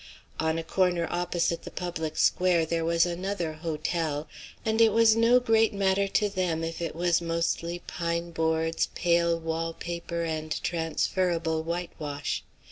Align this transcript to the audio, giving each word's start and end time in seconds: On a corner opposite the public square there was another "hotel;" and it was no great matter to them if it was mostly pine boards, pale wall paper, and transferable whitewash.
On 0.39 0.57
a 0.57 0.63
corner 0.63 1.07
opposite 1.11 1.61
the 1.61 1.69
public 1.69 2.17
square 2.17 2.65
there 2.65 2.83
was 2.83 3.05
another 3.05 3.53
"hotel;" 3.53 4.27
and 4.65 4.81
it 4.81 4.93
was 4.93 5.15
no 5.15 5.39
great 5.39 5.75
matter 5.75 6.07
to 6.07 6.27
them 6.27 6.63
if 6.63 6.81
it 6.81 6.95
was 6.95 7.21
mostly 7.21 7.83
pine 7.85 8.31
boards, 8.31 8.87
pale 8.95 9.39
wall 9.39 9.73
paper, 9.73 10.23
and 10.23 10.59
transferable 10.63 11.61
whitewash. 11.61 12.41